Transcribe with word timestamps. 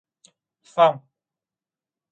Phong 0.65 0.95